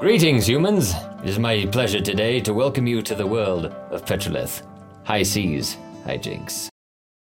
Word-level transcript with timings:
Greetings, 0.00 0.48
humans. 0.48 0.94
It 1.24 1.28
is 1.28 1.40
my 1.40 1.66
pleasure 1.66 2.00
today 2.00 2.38
to 2.42 2.54
welcome 2.54 2.86
you 2.86 3.02
to 3.02 3.16
the 3.16 3.26
world 3.26 3.66
of 3.66 4.04
Petrolith. 4.04 4.62
High 5.04 5.24
seas, 5.24 5.76
hijinks. 6.04 6.68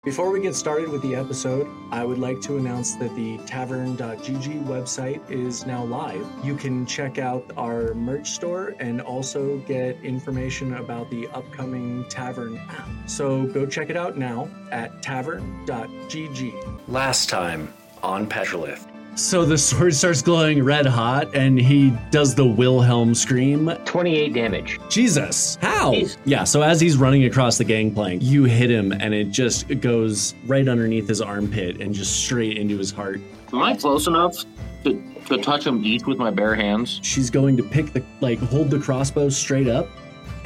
Before 0.05 0.31
we 0.31 0.41
get 0.41 0.55
started 0.55 0.89
with 0.89 1.03
the 1.03 1.15
episode, 1.15 1.69
I 1.91 2.03
would 2.07 2.17
like 2.17 2.41
to 2.41 2.57
announce 2.57 2.95
that 2.95 3.15
the 3.15 3.37
tavern.gg 3.45 4.65
website 4.65 5.31
is 5.31 5.67
now 5.67 5.85
live. 5.85 6.27
You 6.43 6.57
can 6.57 6.87
check 6.87 7.19
out 7.19 7.45
our 7.59 7.93
merch 7.93 8.31
store 8.31 8.75
and 8.81 9.03
also 9.03 9.59
get 9.59 10.03
information 10.03 10.77
about 10.77 11.11
the 11.11 11.29
upcoming 11.29 12.07
tavern 12.09 12.57
app. 12.71 12.89
So 13.05 13.45
go 13.49 13.67
check 13.67 13.91
it 13.91 13.99
out 13.99 14.17
now 14.17 14.49
at 14.71 15.03
tavern.gg. 15.03 16.81
Last 16.89 17.29
time 17.29 17.75
on 18.03 18.27
Petrolith. 18.27 18.92
So 19.15 19.45
the 19.45 19.59
sword 19.59 19.95
starts 19.95 20.23
glowing 20.23 20.65
red 20.65 20.87
hot 20.87 21.37
and 21.37 21.59
he 21.59 21.91
does 22.11 22.35
the 22.35 22.47
Wilhelm 22.47 23.15
scream 23.15 23.71
28 23.85 24.33
damage. 24.33 24.81
Jesus, 24.89 25.59
how? 25.61 25.93
Jeez. 25.93 26.17
Yeah, 26.25 26.45
so 26.45 26.63
as 26.63 26.81
he's 26.81 26.97
running 26.97 27.25
across 27.25 27.59
the 27.59 27.65
gangplank, 27.65 28.23
you 28.23 28.45
hit 28.45 28.71
him 28.71 28.91
and 28.91 29.13
it 29.13 29.25
just 29.25 29.69
goes 29.81 30.35
right 30.47 30.67
underneath 30.67 31.07
his 31.07 31.21
armpit 31.21 31.83
and 31.83 31.95
just 31.95 32.25
straight 32.25 32.57
into 32.57 32.79
his 32.79 32.91
heart. 32.91 33.21
Am 33.53 33.63
I 33.63 33.77
close 33.77 34.07
enough 34.07 34.47
to, 34.85 35.03
to 35.27 35.37
touch 35.39 35.67
him 35.67 35.85
each 35.85 36.07
with 36.07 36.17
my 36.17 36.31
bare 36.31 36.55
hands? 36.55 36.99
She's 37.03 37.29
going 37.29 37.59
to 37.59 37.63
pick 37.63 37.93
the, 37.93 38.03
like, 38.23 38.39
hold 38.39 38.71
the 38.71 38.79
crossbow 38.79 39.29
straight 39.29 39.69
up 39.69 39.89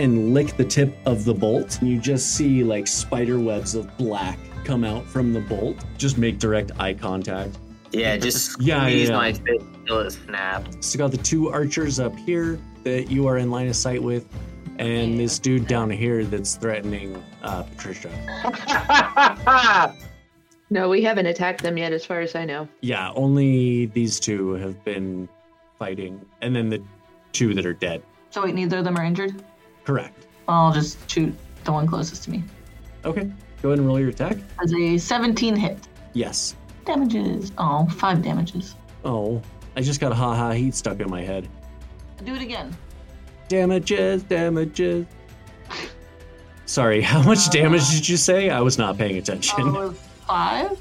and 0.00 0.34
lick 0.34 0.56
the 0.56 0.64
tip 0.64 0.96
of 1.06 1.24
the 1.24 1.32
bolt. 1.32 1.80
And 1.80 1.88
you 1.88 2.00
just 2.00 2.34
see, 2.34 2.64
like, 2.64 2.88
spider 2.88 3.38
webs 3.38 3.76
of 3.76 3.96
black 3.96 4.40
come 4.64 4.82
out 4.82 5.06
from 5.06 5.32
the 5.32 5.40
bolt. 5.40 5.76
Just 5.98 6.18
make 6.18 6.40
direct 6.40 6.72
eye 6.80 6.94
contact. 6.94 7.58
Yeah, 7.92 8.16
just 8.16 8.60
Yeah, 8.60 8.80
squeeze 8.82 9.08
yeah, 9.08 9.14
yeah. 9.14 9.16
my 9.16 9.32
fist 9.32 9.64
till 9.86 10.00
it 10.00 10.10
snapped. 10.10 10.84
So 10.84 10.94
you 10.94 10.98
got 10.98 11.10
the 11.10 11.18
two 11.18 11.50
archers 11.50 12.00
up 12.00 12.16
here 12.16 12.58
that 12.84 13.10
you 13.10 13.26
are 13.26 13.38
in 13.38 13.50
line 13.50 13.68
of 13.68 13.76
sight 13.76 14.02
with, 14.02 14.26
and 14.78 15.18
this 15.18 15.38
dude 15.38 15.66
down 15.66 15.90
here 15.90 16.24
that's 16.24 16.56
threatening 16.56 17.22
uh, 17.42 17.62
Patricia. 17.64 18.10
No, 20.68 20.88
we 20.88 21.00
haven't 21.02 21.26
attacked 21.26 21.62
them 21.62 21.78
yet, 21.78 21.92
as 21.92 22.04
far 22.04 22.20
as 22.20 22.34
I 22.34 22.44
know. 22.44 22.68
Yeah, 22.80 23.12
only 23.14 23.86
these 23.86 24.18
two 24.18 24.54
have 24.54 24.82
been 24.84 25.28
fighting, 25.78 26.20
and 26.42 26.56
then 26.56 26.68
the 26.68 26.82
two 27.32 27.54
that 27.54 27.64
are 27.64 27.72
dead. 27.72 28.02
So 28.30 28.42
wait, 28.42 28.54
neither 28.54 28.78
of 28.78 28.84
them 28.84 28.96
are 28.96 29.04
injured? 29.04 29.44
Correct. 29.84 30.26
I'll 30.48 30.72
just 30.72 31.08
shoot 31.08 31.32
the 31.64 31.70
one 31.70 31.86
closest 31.86 32.24
to 32.24 32.30
me. 32.32 32.42
Okay, 33.04 33.30
go 33.62 33.68
ahead 33.68 33.78
and 33.78 33.86
roll 33.86 34.00
your 34.00 34.08
attack. 34.08 34.38
As 34.60 34.72
a 34.74 34.98
17 34.98 35.54
hit. 35.54 35.86
Yes. 36.14 36.56
Damages. 36.86 37.52
Oh, 37.58 37.86
five 37.86 38.22
damages. 38.22 38.76
Oh, 39.04 39.42
I 39.76 39.80
just 39.82 40.00
got 40.00 40.12
a 40.12 40.14
ha 40.14 40.34
ha 40.34 40.52
heat 40.52 40.74
stuck 40.74 41.00
in 41.00 41.10
my 41.10 41.20
head. 41.22 41.48
Do 42.24 42.34
it 42.34 42.40
again. 42.42 42.74
Damages, 43.48 44.22
damages. 44.22 45.06
Sorry, 46.66 47.00
how 47.12 47.22
much 47.22 47.50
damage 47.50 47.88
did 47.90 48.08
you 48.08 48.16
say? 48.16 48.50
I 48.50 48.60
was 48.60 48.78
not 48.78 48.96
paying 48.96 49.16
attention. 49.18 49.92
Five. 50.26 50.78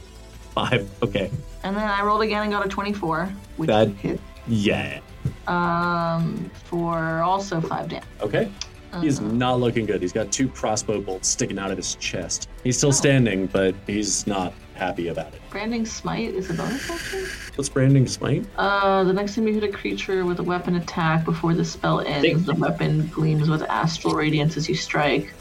Five. 0.54 0.90
Okay. 1.04 1.30
And 1.64 1.76
then 1.76 1.84
I 1.84 2.02
rolled 2.04 2.22
again 2.22 2.44
and 2.44 2.52
got 2.52 2.66
a 2.66 2.70
24, 2.70 3.26
which 3.58 3.68
That- 3.68 3.90
hit. 3.90 4.20
Yeah. 4.48 5.00
Um, 5.48 6.50
for 6.66 7.22
also 7.22 7.60
five 7.60 7.90
damage. 7.90 8.08
Okay. 8.22 8.52
He's 9.02 9.20
not 9.22 9.60
looking 9.60 9.86
good. 9.86 10.02
He's 10.02 10.14
got 10.14 10.32
two 10.32 10.48
crossbow 10.48 11.02
bolts 11.02 11.28
sticking 11.28 11.60
out 11.60 11.72
of 11.72 11.78
his 11.78 11.96
chest. 11.96 12.50
He's 12.64 12.78
still 12.78 12.90
Oh. 12.90 12.94
standing, 12.94 13.48
but 13.48 13.76
he's 13.88 14.26
not 14.28 14.54
happy 14.74 15.08
about 15.10 15.34
it. 15.34 15.42
Branding 15.50 15.86
smite 15.86 16.34
is 16.34 16.50
a 16.50 16.54
bonus 16.54 16.90
action. 16.90 17.26
What's 17.56 17.70
branding 17.70 18.08
smite? 18.08 18.46
Uh, 18.58 19.04
the 19.04 19.14
next 19.14 19.36
time 19.36 19.48
you 19.48 19.54
hit 19.54 19.64
a 19.64 19.70
creature 19.70 20.26
with 20.26 20.40
a 20.40 20.44
weapon 20.44 20.76
attack 20.76 21.24
before 21.26 21.54
the 21.54 21.66
spell 21.66 22.02
ends, 22.02 22.46
the 22.46 22.56
weapon 22.56 23.08
gleams 23.14 23.50
with 23.50 23.62
astral 23.64 24.14
radiance 24.16 24.58
as 24.58 24.68
you 24.68 24.76
strike. 24.76 25.34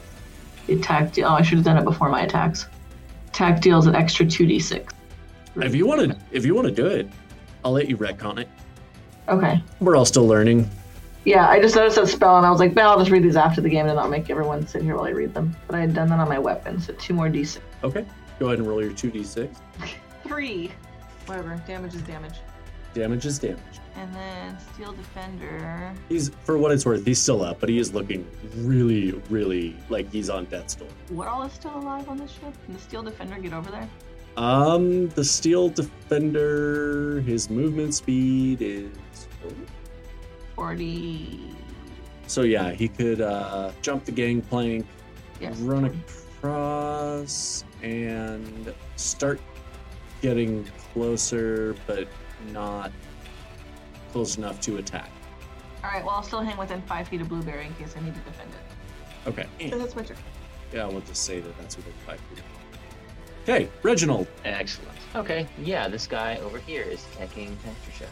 The 0.66 0.74
attack. 0.74 1.12
De- 1.12 1.22
oh, 1.22 1.34
I 1.34 1.42
should 1.42 1.58
have 1.58 1.64
done 1.64 1.76
it 1.76 1.84
before 1.84 2.08
my 2.08 2.22
attacks. 2.22 2.66
Attack 3.28 3.60
deals 3.60 3.86
an 3.86 3.94
extra 3.94 4.24
two 4.24 4.46
d 4.46 4.58
six. 4.60 4.94
If 5.56 5.74
you 5.74 5.86
want 5.86 6.00
to, 6.10 6.16
if 6.32 6.46
you 6.46 6.54
want 6.54 6.66
to 6.68 6.72
do 6.74 6.86
it, 6.86 7.08
I'll 7.64 7.72
let 7.72 7.88
you 7.88 7.96
retcon 7.96 8.38
it. 8.38 8.48
Okay. 9.28 9.62
We're 9.80 9.96
all 9.96 10.04
still 10.04 10.26
learning. 10.26 10.70
Yeah, 11.24 11.48
I 11.48 11.60
just 11.60 11.74
noticed 11.74 11.96
that 11.96 12.08
spell 12.08 12.36
and 12.36 12.44
I 12.44 12.50
was 12.50 12.60
like, 12.60 12.76
well, 12.76 12.90
I'll 12.90 12.98
just 12.98 13.10
read 13.10 13.22
these 13.22 13.36
after 13.36 13.60
the 13.60 13.70
game 13.70 13.86
and 13.86 13.96
not 13.96 14.10
make 14.10 14.28
everyone 14.28 14.66
sit 14.66 14.82
here 14.82 14.96
while 14.96 15.06
I 15.06 15.10
read 15.10 15.32
them. 15.32 15.56
But 15.66 15.76
I 15.76 15.80
had 15.80 15.94
done 15.94 16.08
that 16.10 16.20
on 16.20 16.28
my 16.28 16.38
weapon, 16.38 16.80
so 16.80 16.92
two 16.94 17.14
more 17.14 17.28
d6. 17.28 17.60
Okay. 17.82 18.04
Go 18.38 18.46
ahead 18.46 18.58
and 18.58 18.68
roll 18.68 18.82
your 18.82 18.92
two 18.92 19.10
d 19.10 19.24
six. 19.24 19.60
Three. 20.26 20.70
Whatever. 21.26 21.62
Damage 21.66 21.94
is 21.94 22.02
damage. 22.02 22.34
Damage 22.92 23.24
is 23.26 23.38
damage. 23.38 23.58
And 23.96 24.14
then 24.14 24.58
Steel 24.74 24.92
Defender. 24.92 25.94
He's, 26.08 26.30
for 26.44 26.58
what 26.58 26.72
it's 26.72 26.84
worth, 26.84 27.04
he's 27.04 27.20
still 27.20 27.42
up, 27.42 27.60
but 27.60 27.68
he 27.68 27.78
is 27.78 27.94
looking 27.94 28.26
really, 28.56 29.12
really 29.30 29.76
like 29.88 30.10
he's 30.12 30.28
on 30.28 30.44
death's 30.46 30.74
door. 30.74 30.88
What 31.08 31.28
all 31.28 31.42
is 31.42 31.52
still 31.52 31.76
alive 31.76 32.08
on 32.08 32.18
this 32.18 32.32
ship? 32.32 32.54
Can 32.64 32.74
the 32.74 32.80
Steel 32.80 33.02
Defender 33.02 33.38
get 33.38 33.52
over 33.52 33.70
there? 33.70 33.88
Um, 34.36 35.08
the 35.10 35.24
steel 35.24 35.68
defender, 35.68 37.20
his 37.20 37.48
movement 37.48 37.94
speed 37.94 38.62
is. 38.62 38.88
40. 40.56 41.40
So 42.26 42.42
yeah, 42.42 42.72
he 42.72 42.88
could 42.88 43.20
uh, 43.20 43.72
jump 43.82 44.04
the 44.04 44.12
gangplank, 44.12 44.86
Yes. 45.40 45.58
run 45.58 45.84
across, 45.84 47.64
and 47.82 48.72
start 48.96 49.40
getting 50.22 50.64
closer, 50.92 51.76
but 51.86 52.08
not 52.52 52.92
close 54.12 54.38
enough 54.38 54.60
to 54.62 54.78
attack. 54.78 55.10
All 55.82 55.90
right, 55.90 56.02
well, 56.02 56.14
I'll 56.14 56.22
still 56.22 56.40
hang 56.40 56.56
within 56.56 56.80
five 56.82 57.08
feet 57.08 57.20
of 57.20 57.28
Blueberry 57.28 57.66
in 57.66 57.74
case 57.74 57.94
I 57.96 58.00
need 58.02 58.14
to 58.14 58.20
defend 58.20 58.50
it. 58.50 59.28
Okay. 59.28 59.70
So 59.70 59.76
that's 59.78 59.94
my 59.96 60.02
turn. 60.02 60.16
Yeah, 60.72 60.86
we'll 60.86 61.00
just 61.02 61.24
say 61.24 61.40
that 61.40 61.58
that's 61.58 61.76
within 61.76 61.92
five 62.06 62.20
feet. 62.20 62.42
Okay, 63.42 63.68
Reginald. 63.82 64.26
Excellent. 64.46 64.96
Okay, 65.14 65.46
yeah, 65.62 65.88
this 65.88 66.06
guy 66.06 66.36
over 66.38 66.58
here 66.58 66.82
is 66.82 67.04
attacking 67.16 67.54
Patricia. 67.84 68.08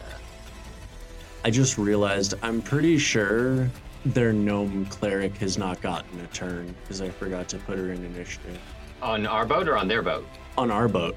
I 1.45 1.51
just 1.51 1.79
realized 1.79 2.35
I'm 2.43 2.63
pretty 2.63 2.99
sure 2.99 3.69
their 4.07 4.33
gnome 4.33 4.87
cleric 4.87 5.37
has 5.39 5.59
not 5.59 5.81
gotten 5.81 6.21
a 6.21 6.27
turn 6.29 6.75
because 6.83 7.01
I 7.01 7.09
forgot 7.11 7.49
to 7.51 7.59
put 7.59 7.79
her 7.79 7.93
in 7.93 8.05
initiative 8.05 8.59
On 9.01 9.27
our 9.27 9.47
boat 9.47 9.69
or 9.69 9.77
on 9.77 9.89
their 9.89 10.03
boat? 10.03 10.27
on 10.59 10.71
our 10.71 10.87
boat. 10.89 11.17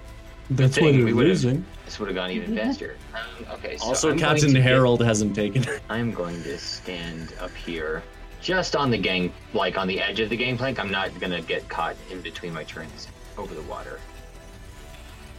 That's 0.52 0.76
thing, 0.76 0.84
why 0.86 0.92
we 0.92 0.98
they're 0.98 1.16
would've- 1.16 1.30
losing. 1.30 1.66
This 1.86 2.00
would 2.00 2.08
have 2.08 2.16
gone 2.16 2.32
even 2.32 2.56
faster. 2.56 2.96
Um, 3.14 3.46
okay, 3.56 3.78
so 3.78 3.86
Also, 3.88 4.12
I'm 4.12 4.18
Captain 4.18 4.48
to 4.50 4.54
get- 4.54 4.64
Harold 4.64 5.04
hasn't 5.04 5.36
taken 5.36 5.62
her. 5.64 5.80
I'm 5.90 6.12
going 6.12 6.42
to 6.44 6.58
stand 6.58 7.34
up 7.42 7.52
here, 7.54 8.02
just 8.42 8.76
on 8.76 8.90
the 8.92 8.98
gang, 8.98 9.34
like 9.54 9.78
on 9.78 9.88
the 9.88 10.00
edge 10.00 10.20
of 10.20 10.30
the 10.30 10.38
gangplank. 10.38 10.80
I'm 10.80 10.90
not 10.92 11.20
gonna 11.20 11.42
get 11.42 11.68
caught 11.68 11.96
in 12.12 12.22
between 12.22 12.54
my 12.54 12.64
turns 12.64 13.08
over 13.38 13.54
the 13.54 13.62
water. 13.64 14.00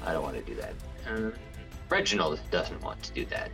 I 0.04 0.12
don't 0.12 0.22
want 0.22 0.36
to 0.36 0.42
do 0.42 0.54
that. 0.60 0.74
Um, 1.08 1.32
Reginald 1.88 2.38
doesn't 2.50 2.80
want 2.82 3.02
to 3.04 3.12
do 3.12 3.24
that. 3.26 3.50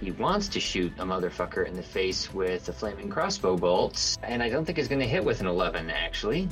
He 0.00 0.12
wants 0.12 0.48
to 0.48 0.60
shoot 0.60 0.92
a 0.98 1.04
motherfucker 1.04 1.66
in 1.66 1.74
the 1.74 1.82
face 1.82 2.32
with 2.32 2.68
a 2.68 2.72
flaming 2.72 3.08
crossbow 3.08 3.56
bolts, 3.56 4.16
and 4.22 4.42
I 4.42 4.48
don't 4.48 4.64
think 4.64 4.78
he's 4.78 4.88
gonna 4.88 5.04
hit 5.04 5.24
with 5.24 5.40
an 5.40 5.46
11 5.46 5.90
actually. 5.90 6.48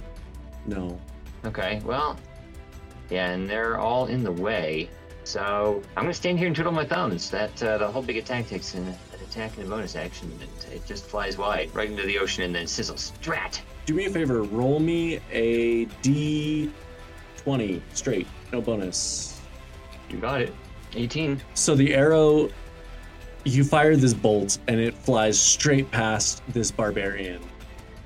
No. 0.67 0.99
Okay, 1.45 1.81
well, 1.85 2.19
yeah, 3.09 3.31
and 3.31 3.49
they're 3.49 3.79
all 3.79 4.07
in 4.07 4.25
the 4.25 4.33
way. 4.33 4.91
So 5.23 5.83
I'm 5.97 6.05
gonna 6.05 6.15
stand 6.15 6.39
here 6.39 6.49
and 6.49 6.57
twiddle 6.57 6.73
my 6.73 6.85
thumbs. 6.85 7.31
That 7.31 7.63
uh, 7.63 7.79
the 7.79 7.87
whole 7.87 8.03
big 8.03 8.17
attack 8.17 8.49
takes 8.49 8.75
an, 8.75 8.87
an 8.87 8.97
attack 9.23 9.57
and 9.57 9.67
a 9.67 9.69
bonus 9.69 9.95
action, 9.95 10.37
and 10.41 10.73
it 10.73 10.85
just 10.87 11.07
flies 11.07 11.39
wide 11.39 11.73
right 11.75 11.89
into 11.91 12.03
the 12.03 12.19
ocean 12.19 12.43
and 12.43 12.55
then 12.55 12.67
sizzles. 12.67 13.13
Drat! 13.21 13.63
Do 13.87 13.95
me 13.95 14.07
a 14.07 14.11
favor, 14.11 14.43
roll 14.43 14.81
me 14.81 15.21
a 15.31 15.87
d20 16.03 17.81
straight, 17.95 18.27
no 18.53 18.61
bonus. 18.61 19.41
You 20.11 20.19
got 20.19 20.43
it. 20.43 20.53
18. 20.95 21.41
So 21.55 21.75
the 21.75 21.95
arrow, 21.95 22.49
you 23.47 23.65
fire 23.65 23.97
this 23.97 24.15
bolt 24.15 24.59
and 24.69 24.81
it 24.81 24.95
flies 24.95 25.39
straight 25.39 25.91
past 25.91 26.43
this 26.49 26.71
barbarian, 26.71 27.41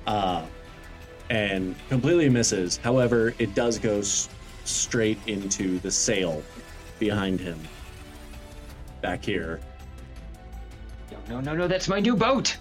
uh, 0.07 0.45
and 1.29 1.75
completely 1.89 2.29
misses. 2.29 2.77
However, 2.77 3.33
it 3.39 3.55
does 3.55 3.79
go 3.79 3.99
s- 3.99 4.29
straight 4.65 5.17
into 5.27 5.79
the 5.79 5.89
sail 5.91 6.43
behind 6.99 7.39
him. 7.39 7.59
Back 9.01 9.25
here, 9.25 9.59
No, 11.11 11.17
no, 11.27 11.41
no, 11.41 11.55
no, 11.55 11.67
that's 11.67 11.87
my 11.87 11.99
new 11.99 12.15
boat! 12.15 12.57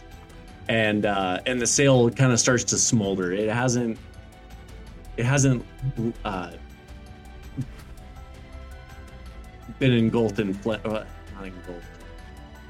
and 0.68 1.04
uh, 1.04 1.40
and 1.46 1.60
the 1.60 1.66
sail 1.66 2.08
kind 2.10 2.32
of 2.32 2.38
starts 2.40 2.62
to 2.64 2.78
smolder. 2.78 3.32
It 3.32 3.48
hasn't, 3.50 3.98
it 5.16 5.24
hasn't 5.24 5.64
uh, 6.24 6.52
been 9.78 9.92
engulfed 9.92 10.38
in 10.38 10.54
fl- 10.54 10.72
uh, 10.84 11.04
not 11.34 11.44
engulfed. 11.44 11.86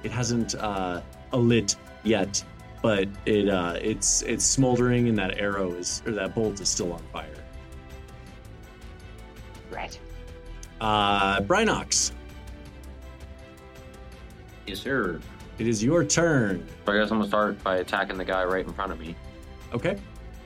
It 0.02 0.10
hasn't 0.10 0.54
uh, 0.54 1.02
alit 1.32 1.76
yet, 2.02 2.42
but 2.82 3.08
it 3.26 3.48
uh, 3.48 3.78
it's 3.80 4.22
it's 4.22 4.44
smoldering, 4.44 5.08
and 5.08 5.18
that 5.18 5.38
arrow 5.38 5.72
is 5.72 6.02
or 6.06 6.12
that 6.12 6.34
bolt 6.34 6.60
is 6.60 6.68
still 6.68 6.92
on 6.92 7.02
fire. 7.12 7.28
Drat. 9.70 9.98
Uh, 10.80 11.40
Brinox. 11.40 12.12
Yes, 14.66 14.78
sir. 14.78 15.20
it 15.58 15.66
is 15.66 15.82
your 15.82 16.04
turn. 16.04 16.66
So 16.86 16.92
I 16.92 16.98
guess 16.98 17.10
I'm 17.10 17.18
gonna 17.18 17.28
start 17.28 17.62
by 17.62 17.76
attacking 17.78 18.16
the 18.16 18.24
guy 18.24 18.44
right 18.44 18.64
in 18.64 18.72
front 18.72 18.92
of 18.92 19.00
me. 19.00 19.14
Okay. 19.72 19.98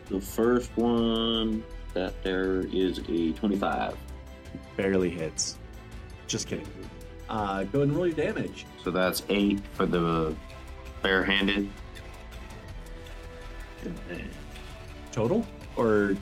The 0.09 0.21
first 0.21 0.71
one 0.77 1.65
that 1.95 2.23
there 2.23 2.61
is 2.73 2.99
a 3.09 3.33
25. 3.33 3.97
Barely 4.77 5.11
hits. 5.11 5.59
Just 6.27 6.49
kidding. 6.49 6.67
Uh, 7.35 7.65
go 7.65 7.81
ahead 7.81 7.89
and 7.89 7.97
roll 7.97 8.07
your 8.07 8.15
damage. 8.15 8.65
So 8.85 8.93
that's 8.93 9.25
eight 9.29 9.61
for 9.73 9.87
the 9.87 10.37
barehanded. 11.03 11.69
Total? 15.11 15.45
Or 15.75 16.17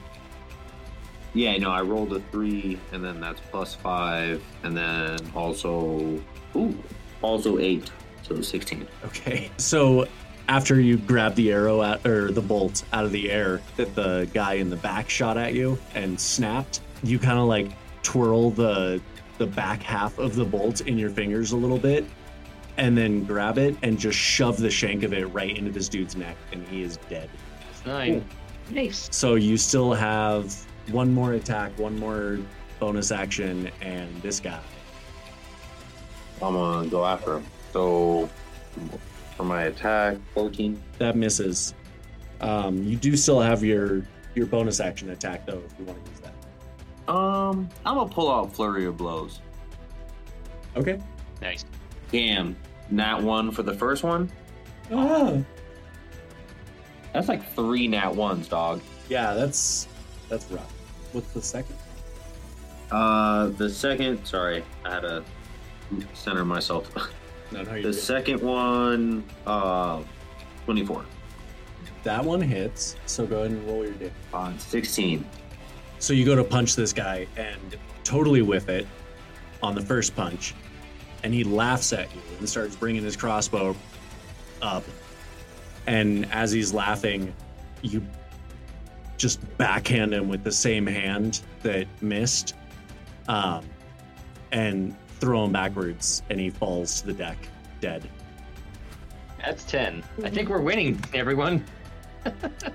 Yeah, 1.35 1.55
no, 1.57 1.69
I 1.69 1.81
rolled 1.81 2.13
a 2.13 2.19
three, 2.31 2.79
and 2.91 3.05
then 3.05 3.21
that's 3.21 3.39
plus 3.51 3.75
five, 3.75 4.43
and 4.63 4.75
then 4.75 5.19
also, 5.35 6.19
ooh, 6.55 6.83
also 7.21 7.59
eight, 7.59 7.91
so 8.23 8.41
16. 8.41 8.87
Okay. 9.05 9.51
So 9.57 10.07
after 10.49 10.79
you 10.79 10.97
grab 10.97 11.35
the 11.35 11.51
arrow 11.51 11.83
out 11.83 12.07
or 12.07 12.31
the 12.31 12.41
bolt 12.41 12.83
out 12.91 13.05
of 13.05 13.11
the 13.11 13.29
air 13.29 13.61
that 13.77 13.93
the 13.93 14.27
guy 14.33 14.53
in 14.53 14.71
the 14.71 14.77
back 14.77 15.11
shot 15.11 15.37
at 15.37 15.53
you 15.53 15.77
and 15.93 16.19
snapped, 16.19 16.81
you 17.03 17.19
kind 17.19 17.37
of 17.37 17.45
like 17.45 17.71
twirl 18.01 18.49
the 18.49 18.99
the 19.37 19.47
back 19.47 19.81
half 19.81 20.17
of 20.17 20.35
the 20.35 20.45
bolt 20.45 20.81
in 20.81 20.97
your 20.97 21.09
fingers 21.09 21.51
a 21.51 21.57
little 21.57 21.77
bit 21.77 22.05
and 22.77 22.97
then 22.97 23.23
grab 23.23 23.57
it 23.57 23.75
and 23.83 23.99
just 23.99 24.17
shove 24.17 24.57
the 24.57 24.69
shank 24.69 25.03
of 25.03 25.13
it 25.13 25.25
right 25.27 25.57
into 25.57 25.71
this 25.71 25.87
dude's 25.87 26.15
neck 26.15 26.35
and 26.51 26.67
he 26.67 26.81
is 26.81 26.97
dead. 27.09 27.29
It's 27.71 27.85
nine. 27.85 28.25
Nice. 28.69 29.09
So 29.11 29.35
you 29.35 29.57
still 29.57 29.93
have 29.93 30.55
one 30.91 31.13
more 31.13 31.33
attack, 31.33 31.77
one 31.77 31.97
more 31.99 32.39
bonus 32.79 33.11
action 33.11 33.69
and 33.81 34.09
this 34.21 34.39
guy. 34.39 34.61
I'm 36.41 36.53
gonna 36.53 36.89
go 36.89 37.05
after 37.05 37.37
him. 37.37 37.45
So 37.71 38.29
for 39.37 39.43
my 39.43 39.63
attack, 39.63 40.17
14. 40.33 40.81
That 40.99 41.15
misses. 41.15 41.73
Um, 42.41 42.83
you 42.83 42.97
do 42.97 43.15
still 43.15 43.39
have 43.39 43.63
your 43.63 44.05
your 44.35 44.47
bonus 44.47 44.79
action 44.79 45.11
attack 45.11 45.45
though 45.45 45.61
if 45.65 45.79
you 45.79 45.85
want 45.85 46.03
to 46.03 46.11
use 46.11 46.19
that. 46.21 46.22
Um, 47.07 47.69
I'm 47.85 47.95
gonna 47.95 48.09
pull 48.09 48.31
out 48.31 48.53
Flurry 48.53 48.85
of 48.85 48.97
Blows. 48.97 49.41
Okay. 50.75 50.99
Nice. 51.41 51.65
Damn, 52.11 52.55
nat 52.89 53.21
one 53.21 53.51
for 53.51 53.63
the 53.63 53.73
first 53.73 54.03
one. 54.03 54.31
Ah. 54.91 55.37
That's 57.13 57.27
like 57.27 57.51
three 57.53 57.87
nat 57.87 58.13
ones, 58.15 58.47
dog. 58.47 58.81
Yeah, 59.09 59.33
that's 59.33 59.87
that's 60.29 60.49
rough. 60.49 60.71
What's 61.11 61.31
the 61.33 61.41
second? 61.41 61.75
Uh, 62.91 63.47
the 63.49 63.69
second, 63.69 64.23
sorry, 64.25 64.63
I 64.85 64.93
had 64.93 65.01
to 65.01 65.23
center 66.13 66.45
myself. 66.45 66.89
No, 67.51 67.61
no, 67.61 67.81
the 67.83 67.93
second 67.93 68.41
one, 68.41 69.23
uh, 69.45 70.01
24. 70.65 71.05
that 72.03 72.23
one 72.23 72.41
hits. 72.41 72.95
So 73.05 73.27
go 73.27 73.39
ahead 73.41 73.51
and 73.51 73.67
roll 73.67 73.83
your 73.83 73.93
damage. 73.93 74.13
Uh, 74.33 74.57
16. 74.57 75.23
So 76.03 76.11
you 76.11 76.25
go 76.25 76.35
to 76.35 76.43
punch 76.43 76.75
this 76.75 76.91
guy 76.91 77.27
and 77.37 77.77
totally 78.03 78.41
whiff 78.41 78.67
it 78.67 78.85
on 79.61 79.73
the 79.73 79.79
first 79.79 80.13
punch, 80.17 80.53
and 81.23 81.33
he 81.33 81.45
laughs 81.45 81.93
at 81.93 82.13
you 82.13 82.19
and 82.39 82.49
starts 82.49 82.75
bringing 82.75 83.03
his 83.05 83.15
crossbow 83.15 83.73
up. 84.61 84.83
And 85.87 86.29
as 86.33 86.51
he's 86.51 86.73
laughing, 86.73 87.33
you 87.83 88.05
just 89.15 89.39
backhand 89.57 90.13
him 90.13 90.27
with 90.27 90.43
the 90.43 90.51
same 90.51 90.85
hand 90.85 91.39
that 91.61 91.87
missed, 92.01 92.55
um, 93.29 93.63
and 94.51 94.93
throw 95.21 95.45
him 95.45 95.53
backwards, 95.53 96.21
and 96.29 96.37
he 96.37 96.49
falls 96.49 96.99
to 96.99 97.07
the 97.07 97.13
deck 97.13 97.37
dead. 97.79 98.09
That's 99.37 99.63
10. 99.63 100.03
I 100.21 100.29
think 100.29 100.49
we're 100.49 100.59
winning, 100.59 101.01
everyone. 101.13 101.63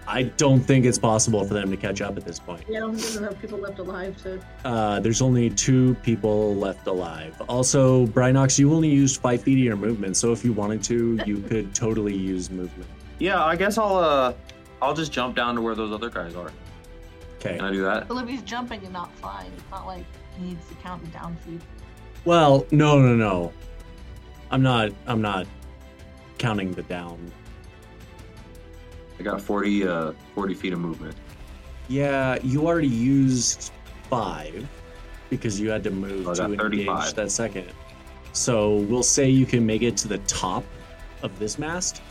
I 0.06 0.24
don't 0.24 0.60
think 0.60 0.84
it's 0.84 0.98
possible 0.98 1.44
for 1.44 1.54
them 1.54 1.70
to 1.70 1.76
catch 1.76 2.00
up 2.00 2.16
at 2.16 2.24
this 2.24 2.38
point. 2.38 2.64
Yeah, 2.68 2.78
I 2.78 2.80
don't 2.80 2.92
think 2.94 3.02
there's 3.02 3.16
enough 3.16 3.40
people 3.40 3.58
left 3.58 3.78
alive 3.78 4.22
to. 4.22 4.40
Uh, 4.64 5.00
there's 5.00 5.20
only 5.22 5.50
two 5.50 5.94
people 5.96 6.54
left 6.56 6.86
alive. 6.86 7.40
Also, 7.48 8.06
Brinox, 8.06 8.58
you 8.58 8.72
only 8.72 8.88
used 8.88 9.20
five 9.20 9.42
feet 9.42 9.58
of 9.58 9.64
your 9.64 9.76
movement, 9.76 10.16
so 10.16 10.32
if 10.32 10.44
you 10.44 10.52
wanted 10.52 10.82
to, 10.84 11.20
you 11.26 11.40
could 11.48 11.74
totally 11.74 12.16
use 12.16 12.50
movement. 12.50 12.88
Yeah, 13.18 13.44
I 13.44 13.56
guess 13.56 13.78
I'll, 13.78 13.96
uh, 13.96 14.32
I'll 14.80 14.94
just 14.94 15.12
jump 15.12 15.36
down 15.36 15.54
to 15.56 15.60
where 15.60 15.74
those 15.74 15.92
other 15.92 16.10
guys 16.10 16.34
are. 16.34 16.50
Okay. 17.38 17.56
Can 17.56 17.64
I 17.64 17.70
do 17.70 17.82
that? 17.82 18.10
Olivia's 18.10 18.42
jumping 18.42 18.82
and 18.84 18.92
not 18.92 19.12
flying. 19.16 19.52
It's 19.56 19.70
not 19.70 19.86
like 19.86 20.04
he 20.36 20.46
needs 20.46 20.66
to 20.68 20.74
count 20.76 21.04
the 21.04 21.10
down 21.10 21.36
feet. 21.36 21.60
Well, 22.24 22.66
no, 22.70 22.98
no, 22.98 23.14
no. 23.14 23.52
I'm 24.50 24.62
not. 24.62 24.90
I'm 25.06 25.22
not 25.22 25.46
counting 26.38 26.72
the 26.72 26.82
down. 26.82 27.30
I 29.18 29.22
got 29.22 29.40
40, 29.40 29.86
uh, 29.86 30.12
40 30.34 30.54
feet 30.54 30.72
of 30.72 30.78
movement. 30.80 31.14
Yeah, 31.88 32.38
you 32.42 32.66
already 32.66 32.86
used 32.88 33.72
five 34.08 34.68
because 35.30 35.58
you 35.60 35.70
had 35.70 35.82
to 35.84 35.90
move 35.90 36.28
I 36.28 36.34
to 36.34 36.44
engage 36.44 36.58
35. 36.60 37.14
that 37.14 37.30
second. 37.30 37.66
So 38.32 38.76
we'll 38.76 39.02
say 39.02 39.28
you 39.28 39.46
can 39.46 39.64
make 39.66 39.82
it 39.82 39.96
to 39.98 40.08
the 40.08 40.18
top 40.18 40.64
of 41.22 41.36
this 41.38 41.58
mast. 41.58 42.02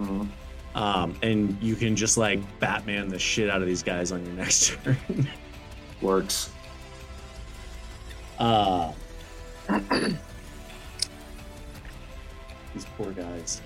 Mhm. 0.00 0.28
Um, 0.74 1.14
and 1.22 1.56
you 1.60 1.74
can 1.74 1.94
just 1.96 2.16
like 2.16 2.40
Batman 2.60 3.08
the 3.08 3.18
shit 3.18 3.50
out 3.50 3.60
of 3.60 3.66
these 3.66 3.82
guys 3.82 4.12
on 4.12 4.24
your 4.24 4.34
next 4.42 4.68
turn. 4.84 5.28
Works. 6.00 6.50
uh, 8.38 8.92
these 12.74 12.86
poor 12.96 13.12
guys. 13.12 13.60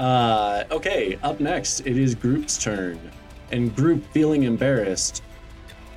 Uh, 0.00 0.64
okay, 0.70 1.18
up 1.22 1.40
next, 1.40 1.80
it 1.80 1.98
is 1.98 2.14
Group's 2.14 2.56
turn. 2.56 2.98
And 3.52 3.76
Group, 3.76 4.02
feeling 4.12 4.44
embarrassed, 4.44 5.22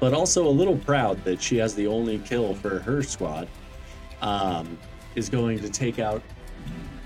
but 0.02 0.14
also 0.14 0.46
a 0.46 0.50
little 0.52 0.76
proud 0.76 1.24
that 1.24 1.42
she 1.42 1.56
has 1.58 1.74
the 1.74 1.88
only 1.88 2.20
kill 2.20 2.54
for 2.54 2.80
her 2.80 3.02
squad, 3.02 3.48
um, 4.22 4.78
is 5.16 5.30
going 5.30 5.58
to 5.60 5.70
take 5.70 6.00
out 6.00 6.22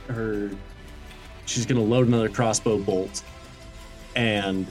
her. 0.08 0.50
She's 1.46 1.68
going 1.68 1.80
to 1.80 1.88
load 1.88 2.08
another 2.08 2.30
crossbow 2.30 2.80
bolt 2.80 3.22
and 4.16 4.66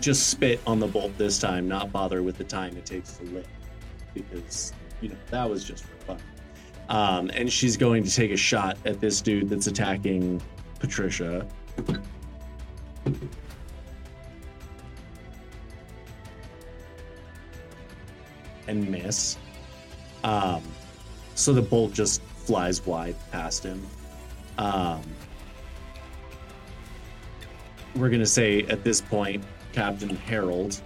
just 0.00 0.30
spit 0.30 0.60
on 0.66 0.80
the 0.80 0.88
bolt 0.88 1.16
this 1.16 1.38
time, 1.38 1.68
not 1.68 1.92
bother 1.92 2.24
with 2.24 2.36
the 2.36 2.42
time 2.42 2.76
it 2.76 2.84
takes 2.84 3.12
to 3.18 3.24
lit, 3.26 3.46
because 4.12 4.72
you 5.00 5.08
know 5.08 5.16
that 5.30 5.48
was 5.48 5.62
just 5.62 5.84
for 5.84 5.96
fun. 5.98 6.18
Um, 6.88 7.30
and 7.32 7.50
she's 7.50 7.76
going 7.76 8.02
to 8.02 8.10
take 8.12 8.32
a 8.32 8.36
shot 8.36 8.76
at 8.84 9.00
this 9.00 9.20
dude 9.20 9.48
that's 9.48 9.68
attacking 9.68 10.42
Patricia. 10.84 11.46
And 18.66 18.86
miss. 18.90 19.38
Um, 20.24 20.62
so 21.34 21.54
the 21.54 21.62
bolt 21.62 21.94
just 21.94 22.20
flies 22.22 22.84
wide 22.84 23.16
past 23.32 23.62
him. 23.64 23.86
Um, 24.58 25.00
we're 27.96 28.10
gonna 28.10 28.26
say 28.26 28.60
at 28.64 28.84
this 28.84 29.00
point, 29.00 29.42
Captain 29.72 30.14
Harold, 30.14 30.82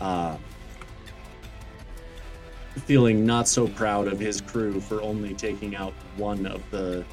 uh, 0.00 0.38
feeling 2.86 3.26
not 3.26 3.46
so 3.46 3.68
proud 3.68 4.08
of 4.08 4.18
his 4.18 4.40
crew 4.40 4.80
for 4.80 5.02
only 5.02 5.34
taking 5.34 5.76
out 5.76 5.92
one 6.16 6.46
of 6.46 6.62
the 6.70 7.04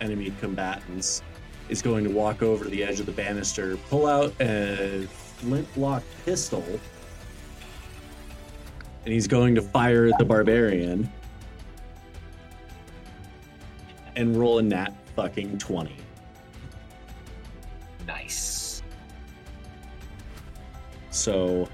enemy 0.00 0.32
combatants, 0.40 1.22
is 1.68 1.82
going 1.82 2.04
to 2.04 2.10
walk 2.10 2.42
over 2.42 2.64
to 2.64 2.70
the 2.70 2.82
edge 2.82 3.00
of 3.00 3.06
the 3.06 3.12
banister, 3.12 3.76
pull 3.88 4.06
out 4.06 4.32
a 4.40 5.06
flintlock 5.10 6.02
pistol, 6.24 6.64
and 9.04 9.12
he's 9.12 9.26
going 9.26 9.54
to 9.54 9.62
fire 9.62 10.06
at 10.06 10.18
the 10.18 10.24
barbarian 10.24 11.10
and 14.16 14.36
roll 14.36 14.58
a 14.58 14.62
nat 14.62 14.92
fucking 15.14 15.58
20. 15.58 15.94
Nice. 18.06 18.82
So, 21.10 21.68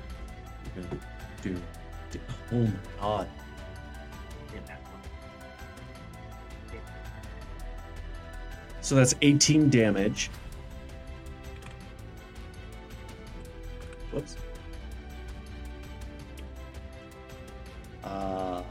do, 1.42 1.60
do- 2.10 2.20
oh 2.52 2.56
my 2.58 2.72
god. 3.00 3.28
So 8.84 8.94
that's 8.94 9.14
18 9.22 9.70
damage. 9.70 10.30
Whoops. 14.12 14.36
Uh. 18.04 18.62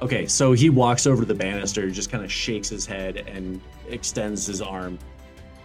Okay, 0.00 0.26
so 0.26 0.52
he 0.52 0.70
walks 0.70 1.06
over 1.06 1.20
to 1.20 1.26
the 1.26 1.34
banister, 1.34 1.90
just 1.90 2.10
kind 2.10 2.24
of 2.24 2.32
shakes 2.32 2.70
his 2.70 2.86
head 2.86 3.18
and 3.28 3.60
extends 3.90 4.46
his 4.46 4.62
arm 4.62 4.98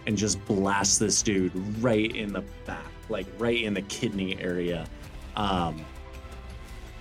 and 0.06 0.14
just 0.14 0.44
blasts 0.44 0.98
this 0.98 1.22
dude 1.22 1.52
right 1.82 2.14
in 2.14 2.34
the 2.34 2.42
back, 2.66 2.92
like 3.08 3.26
right 3.38 3.62
in 3.62 3.72
the 3.72 3.82
kidney 3.82 4.38
area. 4.38 4.86
Um, 5.36 5.86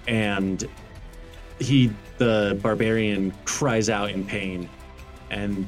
and 0.08 0.66
he 1.62 1.92
the 2.18 2.58
barbarian 2.62 3.34
cries 3.46 3.90
out 3.90 4.10
in 4.10 4.26
pain 4.26 4.70
and 5.30 5.68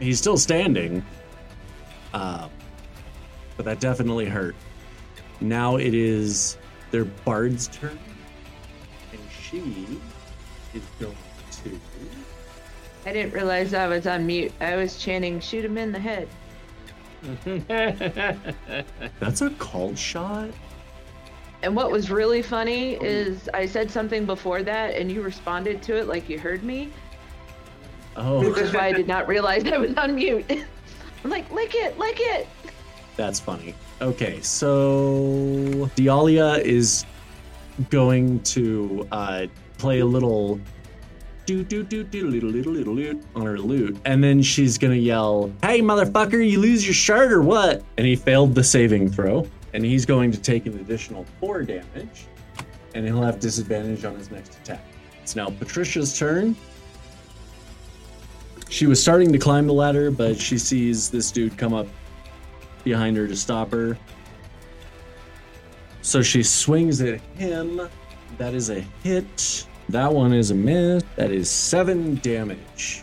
he's 0.00 0.18
still 0.18 0.36
standing 0.36 1.04
uh, 2.12 2.48
but 3.56 3.64
that 3.64 3.80
definitely 3.80 4.26
hurt 4.26 4.54
now 5.40 5.76
it 5.76 5.94
is 5.94 6.56
their 6.90 7.04
bard's 7.04 7.68
turn 7.68 7.98
and 9.12 9.20
she 9.30 9.58
is 10.74 10.82
going 10.98 11.14
to 11.50 11.80
I 13.06 13.12
didn't 13.12 13.34
realize 13.34 13.74
I 13.74 13.86
was 13.86 14.06
on 14.06 14.26
mute. 14.26 14.52
I 14.60 14.76
was 14.76 14.96
chanting, 14.96 15.38
shoot 15.38 15.64
him 15.64 15.76
in 15.76 15.92
the 15.92 15.98
head. 15.98 16.28
that's 19.20 19.40
a 19.40 19.50
called 19.50 19.98
shot 19.98 20.50
And 21.64 21.74
what 21.74 21.90
was 21.90 22.10
really 22.10 22.42
funny 22.42 22.96
is 22.96 23.48
I 23.54 23.64
said 23.64 23.90
something 23.90 24.26
before 24.26 24.62
that 24.64 24.96
and 24.96 25.10
you 25.10 25.22
responded 25.22 25.82
to 25.84 25.96
it 25.96 26.06
like 26.06 26.28
you 26.28 26.38
heard 26.38 26.62
me, 26.62 26.90
oh 28.16 28.46
which 28.46 28.58
is 28.58 28.74
why 28.74 28.88
I 28.88 28.92
did 28.92 29.08
not 29.08 29.26
realize 29.26 29.64
I 29.64 29.78
was 29.78 29.94
on 29.96 30.14
mute. 30.14 30.44
I'm 31.24 31.30
like, 31.30 31.50
lick 31.50 31.74
it, 31.74 31.98
lick 31.98 32.18
it. 32.20 32.46
That's 33.16 33.40
funny. 33.40 33.74
Okay, 34.02 34.42
so 34.42 35.88
Dialia 35.96 36.60
is 36.60 37.06
going 37.88 38.40
to 38.40 39.08
uh, 39.10 39.46
play 39.78 40.00
a 40.00 40.06
little 40.06 40.60
do 41.46 41.64
do 41.64 41.82
do 41.82 42.04
do 42.04 42.28
little 42.28 42.50
little 42.50 42.72
little 42.72 42.94
lute 42.94 43.24
on 43.34 43.46
her 43.46 43.58
loot, 43.58 43.96
and 44.04 44.22
then 44.22 44.42
she's 44.42 44.76
gonna 44.76 44.94
yell, 44.96 45.50
"Hey, 45.62 45.80
motherfucker! 45.80 46.46
You 46.46 46.60
lose 46.60 46.86
your 46.86 46.94
shirt 46.94 47.32
or 47.32 47.40
what?" 47.40 47.82
And 47.96 48.06
he 48.06 48.16
failed 48.16 48.54
the 48.54 48.64
saving 48.64 49.10
throw, 49.10 49.46
and 49.74 49.84
he's 49.84 50.06
going 50.06 50.30
to 50.30 50.40
take 50.40 50.64
an 50.66 50.78
additional 50.78 51.26
four 51.40 51.62
damage, 51.62 52.26
and 52.94 53.04
he'll 53.04 53.20
have 53.20 53.40
disadvantage 53.40 54.04
on 54.04 54.16
his 54.16 54.30
next 54.30 54.54
attack. 54.60 54.84
It's 55.22 55.34
now 55.36 55.48
Patricia's 55.50 56.16
turn. 56.18 56.56
She 58.70 58.86
was 58.86 59.00
starting 59.02 59.32
to 59.32 59.38
climb 59.38 59.66
the 59.66 59.72
ladder, 59.72 60.10
but 60.10 60.38
she 60.38 60.58
sees 60.58 61.10
this 61.10 61.30
dude 61.30 61.58
come 61.58 61.74
up 61.74 61.86
behind 62.84 63.16
her 63.16 63.26
to 63.26 63.36
stop 63.36 63.70
her. 63.72 63.98
So 66.02 66.22
she 66.22 66.42
swings 66.42 67.00
at 67.00 67.20
him. 67.36 67.88
That 68.38 68.54
is 68.54 68.70
a 68.70 68.80
hit. 69.02 69.66
That 69.88 70.12
one 70.12 70.32
is 70.32 70.50
a 70.50 70.54
miss. 70.54 71.02
That 71.16 71.30
is 71.30 71.50
seven 71.50 72.16
damage. 72.16 73.02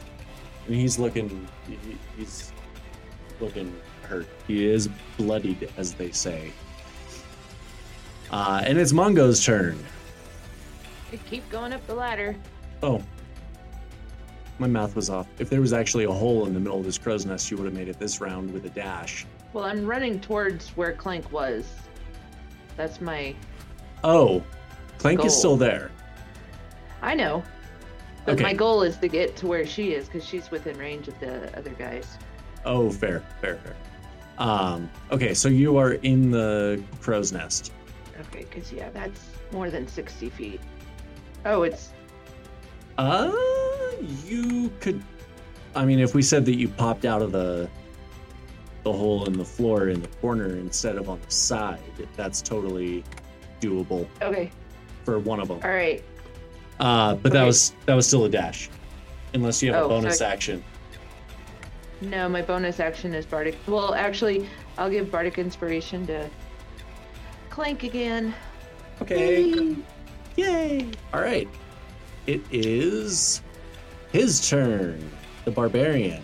And 0.68 0.76
he's 0.76 0.98
looking. 1.00 1.48
he- 1.68 1.78
He's 2.18 2.52
looking 3.40 3.74
hurt. 4.12 4.28
He 4.46 4.68
is 4.68 4.90
bloodied, 5.18 5.70
as 5.78 5.94
they 5.94 6.12
say. 6.12 6.52
Uh, 8.30 8.62
and 8.66 8.78
it's 8.78 8.92
Mongo's 8.92 9.44
turn. 9.44 9.84
I 11.12 11.18
keep 11.30 11.50
going 11.50 11.74
up 11.74 11.86
the 11.88 11.96
ladder. 11.96 12.36
Oh. 12.84 13.02
My 14.60 14.68
math 14.68 14.96
was 14.96 15.10
off. 15.10 15.28
If 15.40 15.50
there 15.50 15.62
was 15.62 15.74
actually 15.74 16.04
a 16.04 16.12
hole 16.12 16.46
in 16.46 16.54
the 16.54 16.60
middle 16.60 16.78
of 16.80 16.86
this 16.86 16.98
crow's 16.98 17.26
nest, 17.26 17.50
you 17.50 17.58
would 17.58 17.66
have 17.66 17.74
made 17.74 17.88
it 17.88 17.98
this 18.00 18.22
round 18.22 18.52
with 18.54 18.66
a 18.66 18.70
dash. 18.70 19.26
Well, 19.54 19.64
I'm 19.64 19.86
running 19.86 20.20
towards 20.20 20.70
where 20.72 20.94
Clank 20.94 21.32
was. 21.32 21.66
That's 22.78 23.02
my. 23.02 23.36
Oh, 24.04 24.44
Clank 24.98 25.26
is 25.26 25.36
still 25.36 25.58
there. 25.58 25.92
I 27.02 27.16
know. 27.16 27.44
But 28.26 28.34
Okay. 28.36 28.44
my 28.44 28.54
goal 28.54 28.84
is 28.84 28.98
to 28.98 29.08
get 29.08 29.36
to 29.38 29.48
where 29.48 29.66
she 29.66 29.94
is 29.94 30.06
because 30.06 30.24
she's 30.24 30.52
within 30.52 30.78
range 30.78 31.08
of 31.08 31.20
the 31.20 31.58
other 31.58 31.72
guys. 31.72 32.18
Oh, 32.64 32.92
fair, 32.92 33.24
fair, 33.42 33.56
fair. 33.58 33.76
Um, 34.38 34.90
okay, 35.12 35.34
so 35.34 35.50
you 35.50 35.78
are 35.78 35.94
in 35.94 36.32
the 36.32 36.82
crow's 37.00 37.32
nest. 37.32 37.72
Okay, 38.20 38.46
because 38.50 38.72
yeah, 38.72 38.90
that's 38.90 39.22
more 39.52 39.70
than 39.70 39.88
60 39.88 40.30
feet. 40.30 40.62
Oh, 41.46 41.64
it's. 41.64 41.90
Uh, 42.98 43.32
you 44.26 44.72
could. 44.80 45.02
I 45.76 45.86
mean, 45.86 46.00
if 46.00 46.14
we 46.14 46.22
said 46.22 46.46
that 46.46 46.56
you 46.56 46.68
popped 46.68 47.06
out 47.06 47.22
of 47.22 47.32
the 47.32 47.70
the 48.84 48.92
hole 48.92 49.26
in 49.26 49.34
the 49.34 49.46
floor 49.46 49.90
in 49.90 50.02
the 50.02 50.08
corner 50.08 50.56
instead 50.58 50.96
of 50.98 51.08
on 51.08 51.20
the 51.22 51.32
side, 51.32 51.80
that's 52.16 52.42
totally 52.42 53.04
doable 53.60 54.08
Okay, 54.24 54.52
for 55.06 55.20
one 55.20 55.40
of 55.40 55.48
them. 55.48 55.60
all 55.64 55.70
right. 55.70 56.04
Uh, 56.80 57.14
but 57.16 57.32
that 57.32 57.44
was 57.44 57.74
that 57.86 57.94
was 57.94 58.08
still 58.08 58.26
a 58.26 58.30
dash, 58.30 58.70
unless 59.36 59.62
you 59.62 59.72
have 59.72 59.84
a 59.84 59.86
Oh, 59.86 59.90
bonus 59.90 60.18
sorry. 60.18 60.32
action. 60.32 60.64
No, 62.02 62.28
my 62.28 62.42
bonus 62.42 62.80
action 62.80 63.14
is 63.14 63.26
Bardic. 63.26 63.56
Well, 63.68 63.94
actually, 63.94 64.50
I'll 64.78 64.90
give 64.90 65.12
Bardic 65.12 65.38
Inspiration 65.38 66.08
to 66.08 66.28
Clank 67.52 67.84
again. 67.84 68.34
Okay. 69.02 69.44
Yay. 69.44 69.76
Yay! 70.36 70.92
All 71.14 71.22
right. 71.22 71.48
It 72.26 72.42
is 72.52 73.42
his 74.12 74.50
turn, 74.50 75.12
the 75.46 75.52
barbarian. 75.52 76.24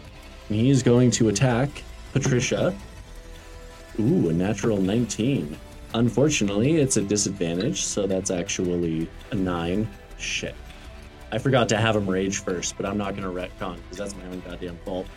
And 0.50 0.57
he 0.57 0.69
is 0.69 0.81
going 0.81 1.12
to 1.12 1.29
attack 1.29 1.69
Patricia. 2.13 2.75
Ooh, 4.00 4.29
a 4.29 4.34
natural 4.34 4.77
19. 4.77 5.57
Unfortunately, 5.93 6.77
it's 6.77 6.98
a 6.98 7.01
disadvantage, 7.01 7.84
so 7.84 8.07
that's 8.07 8.31
actually 8.31 9.10
a 9.31 9.36
9. 9.36 9.88
Shit. 10.17 10.55
I 11.31 11.38
forgot 11.38 11.69
to 11.69 11.77
have 11.77 11.96
him 11.96 12.10
rage 12.10 12.39
first, 12.39 12.77
but 12.77 12.86
I'm 12.86 12.98
not 12.98 13.15
going 13.15 13.24
to 13.24 13.29
retcon 13.29 13.77
because 13.84 13.98
that's 13.98 14.15
my 14.15 14.25
own 14.31 14.39
goddamn 14.41 14.77
fault. 14.86 15.07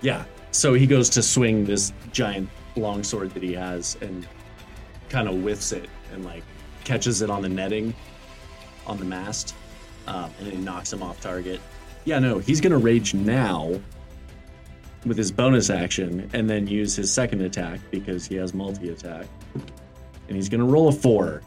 Yeah, 0.00 0.24
so 0.50 0.74
he 0.74 0.86
goes 0.86 1.08
to 1.10 1.22
swing 1.22 1.64
this 1.64 1.92
giant 2.12 2.48
longsword 2.76 3.32
that 3.34 3.42
he 3.42 3.52
has 3.54 3.96
and 4.00 4.26
kind 5.08 5.28
of 5.28 5.36
whiffs 5.36 5.72
it 5.72 5.88
and 6.12 6.24
like 6.24 6.42
catches 6.84 7.22
it 7.22 7.30
on 7.30 7.42
the 7.42 7.48
netting 7.48 7.94
on 8.86 8.98
the 8.98 9.04
mast 9.04 9.54
um, 10.06 10.30
and 10.38 10.48
it 10.48 10.58
knocks 10.58 10.92
him 10.92 11.02
off 11.02 11.20
target. 11.20 11.60
Yeah, 12.04 12.18
no, 12.18 12.38
he's 12.38 12.60
gonna 12.60 12.78
rage 12.78 13.14
now 13.14 13.78
with 15.04 15.16
his 15.16 15.30
bonus 15.30 15.70
action 15.70 16.28
and 16.32 16.48
then 16.48 16.66
use 16.66 16.96
his 16.96 17.12
second 17.12 17.42
attack 17.42 17.80
because 17.90 18.26
he 18.26 18.36
has 18.36 18.54
multi 18.54 18.90
attack. 18.90 19.26
And 19.54 20.36
he's 20.36 20.48
gonna 20.48 20.64
roll 20.64 20.88
a 20.88 20.92
four. 20.92 21.42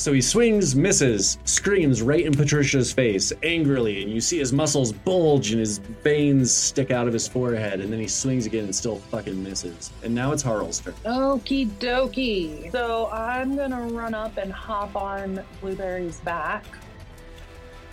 So 0.00 0.14
he 0.14 0.22
swings, 0.22 0.74
misses, 0.74 1.36
screams 1.44 2.00
right 2.00 2.24
in 2.24 2.32
Patricia's 2.32 2.90
face 2.90 3.34
angrily, 3.42 4.02
and 4.02 4.10
you 4.10 4.22
see 4.22 4.38
his 4.38 4.50
muscles 4.50 4.92
bulge 4.92 5.50
and 5.50 5.60
his 5.60 5.76
veins 5.76 6.50
stick 6.50 6.90
out 6.90 7.06
of 7.06 7.12
his 7.12 7.28
forehead, 7.28 7.82
and 7.82 7.92
then 7.92 8.00
he 8.00 8.08
swings 8.08 8.46
again 8.46 8.64
and 8.64 8.74
still 8.74 8.96
fucking 8.96 9.42
misses. 9.42 9.92
And 10.02 10.14
now 10.14 10.32
it's 10.32 10.42
Harl's 10.42 10.80
turn. 10.80 10.94
Okie 11.04 11.68
dokie. 11.72 12.72
So 12.72 13.10
I'm 13.12 13.54
gonna 13.56 13.88
run 13.88 14.14
up 14.14 14.38
and 14.38 14.50
hop 14.50 14.96
on 14.96 15.44
Blueberry's 15.60 16.16
back. 16.20 16.64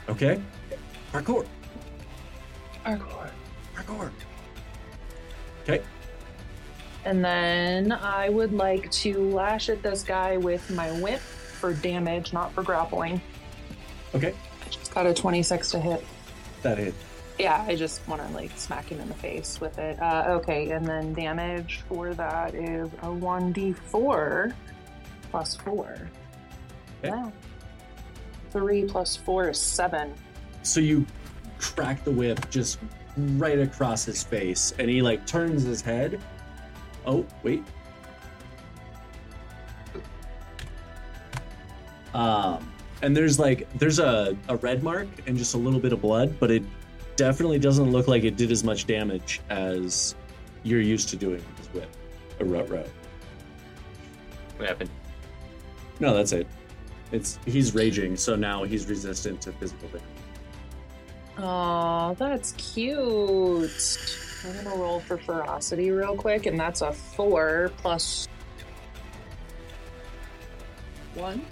Okay? 0.07 0.41
Parkour. 1.11 1.45
Parkour. 2.85 3.29
Parkour. 3.75 4.11
Okay. 5.63 5.83
And 7.03 7.23
then 7.23 7.91
I 7.91 8.29
would 8.29 8.53
like 8.53 8.89
to 8.91 9.29
lash 9.29 9.67
at 9.67 9.83
this 9.83 10.03
guy 10.03 10.37
with 10.37 10.69
my 10.69 10.89
whip 11.01 11.19
for 11.67 11.81
damage, 11.81 12.31
not 12.31 12.53
for 12.53 12.63
grappling. 12.63 13.21
Okay. 14.15 14.33
It's 14.65 14.89
got 14.89 15.05
a 15.05 15.13
26 15.13 15.71
to 15.71 15.79
hit. 15.79 16.05
That 16.61 16.77
hit. 16.77 16.93
Yeah, 17.37 17.63
I 17.67 17.75
just 17.75 18.07
want 18.07 18.25
to 18.25 18.33
like 18.33 18.51
smack 18.55 18.85
him 18.85 19.01
in 19.01 19.07
the 19.09 19.13
face 19.13 19.59
with 19.59 19.77
it. 19.77 20.01
Uh, 20.01 20.25
okay, 20.27 20.71
and 20.71 20.85
then 20.85 21.13
damage 21.13 21.81
for 21.89 22.13
that 22.13 22.55
is 22.55 22.87
a 23.01 23.07
1d4 23.07 24.53
plus 25.29 25.55
4. 25.57 26.09
Okay. 27.03 27.15
Yeah. 27.15 27.29
3 28.51 28.85
plus 28.85 29.17
4 29.17 29.49
is 29.49 29.59
7. 29.59 30.13
So 30.63 30.79
you 30.79 31.05
crack 31.59 32.03
the 32.05 32.11
whip 32.11 32.49
just 32.49 32.79
right 33.17 33.59
across 33.59 34.05
his 34.05 34.23
face, 34.23 34.73
and 34.79 34.89
he 34.89 35.01
like 35.01 35.27
turns 35.27 35.63
his 35.63 35.81
head. 35.81 36.19
Oh, 37.05 37.25
wait. 37.43 37.63
Um, 42.13 42.71
and 43.01 43.15
there's 43.15 43.39
like 43.39 43.67
there's 43.77 43.99
a, 43.99 44.35
a 44.49 44.57
red 44.57 44.83
mark 44.83 45.07
and 45.27 45.37
just 45.37 45.53
a 45.53 45.57
little 45.57 45.79
bit 45.79 45.93
of 45.93 46.01
blood, 46.01 46.39
but 46.39 46.51
it 46.51 46.63
definitely 47.15 47.59
doesn't 47.59 47.91
look 47.91 48.07
like 48.07 48.23
it 48.23 48.37
did 48.37 48.51
as 48.51 48.63
much 48.63 48.87
damage 48.87 49.41
as 49.49 50.15
you're 50.63 50.81
used 50.81 51.09
to 51.09 51.15
doing 51.15 51.35
with 51.35 51.57
his 51.57 51.67
whip. 51.73 51.89
A 52.39 52.45
rut 52.45 52.69
row. 52.69 52.85
What 54.57 54.67
happened? 54.67 54.89
No, 55.99 56.13
that's 56.13 56.31
it. 56.31 56.47
It's 57.11 57.39
he's 57.45 57.73
raging, 57.73 58.17
so 58.17 58.35
now 58.35 58.63
he's 58.63 58.87
resistant 58.87 59.41
to 59.41 59.51
physical 59.53 59.87
damage. 59.89 60.03
Oh, 61.37 62.15
that's 62.17 62.53
cute. 62.53 63.97
I'm 64.45 64.63
gonna 64.63 64.75
roll 64.75 64.99
for 64.99 65.17
ferocity 65.17 65.91
real 65.91 66.15
quick, 66.15 66.45
and 66.45 66.59
that's 66.59 66.81
a 66.81 66.91
four 66.91 67.71
plus 67.77 68.27
one. 71.13 71.45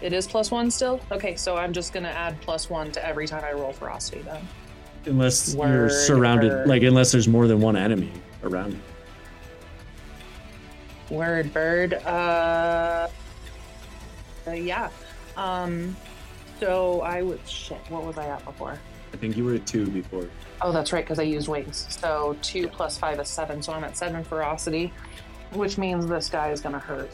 It 0.00 0.12
is 0.12 0.26
plus 0.26 0.50
one 0.50 0.70
still? 0.70 1.00
Okay, 1.10 1.36
so 1.36 1.56
I'm 1.56 1.72
just 1.72 1.92
gonna 1.92 2.08
add 2.08 2.40
plus 2.40 2.70
one 2.70 2.92
to 2.92 3.04
every 3.04 3.26
time 3.26 3.44
I 3.44 3.52
roll 3.52 3.72
ferocity 3.72 4.22
then. 4.22 4.46
Unless 5.06 5.54
you're 5.54 5.90
surrounded, 5.90 6.50
word. 6.50 6.68
like 6.68 6.82
unless 6.82 7.12
there's 7.12 7.28
more 7.28 7.46
than 7.46 7.60
one 7.60 7.76
enemy 7.76 8.12
around 8.42 8.72
you. 8.72 11.16
Word 11.16 11.52
bird. 11.52 11.94
Uh, 11.94 13.08
uh 14.46 14.50
yeah. 14.50 14.90
Um 15.36 15.96
So 16.60 17.00
I 17.00 17.22
was 17.22 17.40
shit. 17.46 17.78
What 17.88 18.04
was 18.04 18.18
I 18.18 18.26
at 18.26 18.44
before? 18.44 18.78
I 19.12 19.16
think 19.16 19.36
you 19.36 19.44
were 19.44 19.54
at 19.54 19.66
two 19.66 19.86
before. 19.86 20.28
Oh, 20.60 20.70
that's 20.70 20.92
right, 20.92 21.04
because 21.04 21.18
I 21.18 21.22
used 21.22 21.48
wings. 21.48 21.86
So 21.88 22.36
two 22.42 22.68
plus 22.68 22.98
five 22.98 23.18
is 23.20 23.28
seven. 23.28 23.62
So 23.62 23.72
I'm 23.72 23.84
at 23.84 23.96
seven 23.96 24.22
ferocity, 24.22 24.92
which 25.54 25.78
means 25.78 26.06
this 26.06 26.28
guy 26.28 26.50
is 26.50 26.60
gonna 26.60 26.78
hurt. 26.78 27.10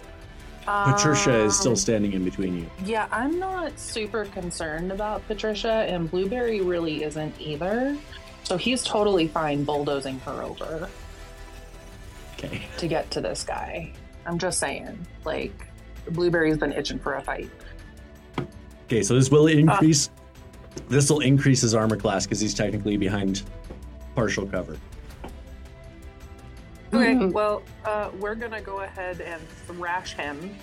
Patricia 0.65 1.45
is 1.45 1.59
still 1.59 1.73
Um, 1.73 1.77
standing 1.77 2.13
in 2.13 2.25
between 2.25 2.57
you. 2.57 2.71
Yeah, 2.85 3.07
I'm 3.13 3.39
not 3.39 3.79
super 3.79 4.25
concerned 4.27 4.91
about 4.93 5.27
Patricia, 5.29 5.85
and 5.89 6.11
Blueberry 6.11 6.61
really 6.61 7.05
isn't 7.05 7.35
either. 7.41 7.97
So 8.45 8.57
he's 8.57 8.83
totally 8.83 9.29
fine 9.29 9.65
bulldozing 9.65 10.19
her 10.21 10.43
over 10.43 10.89
Okay. 12.39 12.63
to 12.79 12.87
get 12.89 13.11
to 13.13 13.21
this 13.21 13.43
guy. 13.43 13.93
I'm 14.27 14.39
just 14.39 14.59
saying, 14.59 14.99
like, 15.25 15.53
Blueberry's 16.11 16.59
been 16.59 16.73
itching 16.73 16.99
for 16.99 17.15
a 17.15 17.23
fight. 17.23 17.51
Okay, 18.87 19.03
so 19.03 19.15
this 19.15 19.31
will 19.31 19.47
increase. 19.47 20.11
this 20.89 21.09
will 21.09 21.21
increase 21.21 21.61
his 21.61 21.73
armor 21.75 21.97
class 21.97 22.27
because 22.27 22.41
he's 22.41 22.53
technically 22.53 22.97
behind 22.97 23.43
partial 24.15 24.45
cover. 24.47 24.77
Okay, 26.95 27.27
well, 27.27 27.63
uh, 27.85 28.11
we're 28.19 28.35
gonna 28.35 28.61
go 28.61 28.81
ahead 28.81 29.21
and 29.21 29.43
thrash 29.67 30.15
him. 30.15 30.57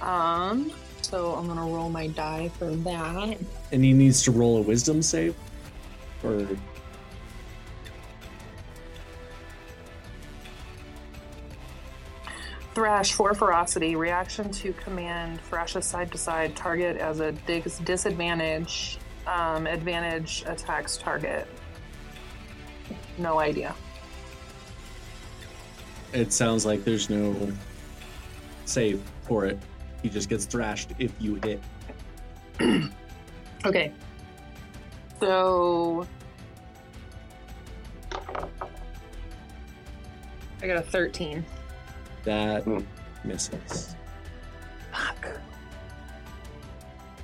Um, 0.00 0.72
so 1.02 1.34
I'm 1.34 1.46
gonna 1.46 1.62
roll 1.62 1.90
my 1.90 2.08
die 2.08 2.50
for 2.58 2.70
that. 2.70 3.38
And 3.72 3.84
he 3.84 3.92
needs 3.92 4.22
to 4.24 4.30
roll 4.30 4.58
a 4.58 4.62
wisdom 4.62 5.02
save? 5.02 5.34
Or. 6.24 6.46
Thrash 12.74 13.12
for 13.12 13.34
ferocity. 13.34 13.96
Reaction 13.96 14.50
to 14.52 14.72
command. 14.72 15.40
Thrashes 15.42 15.84
side 15.84 16.12
to 16.12 16.18
side. 16.18 16.54
Target 16.54 16.96
as 16.96 17.20
a 17.20 17.32
dis- 17.32 17.78
disadvantage. 17.78 18.98
Um, 19.26 19.66
advantage 19.66 20.44
attacks 20.46 20.96
target. 20.96 21.48
No 23.18 23.38
idea. 23.40 23.74
It 26.12 26.32
sounds 26.32 26.64
like 26.64 26.84
there's 26.84 27.10
no 27.10 27.52
save 28.64 29.02
for 29.22 29.44
it. 29.44 29.58
He 30.02 30.08
just 30.08 30.28
gets 30.28 30.44
thrashed 30.44 30.92
if 30.98 31.12
you 31.18 31.40
hit. 31.42 31.62
Okay. 33.66 33.92
So 35.20 36.06
I 40.62 40.66
got 40.66 40.76
a 40.76 40.82
13. 40.82 41.44
That 42.24 42.64
misses. 43.24 43.96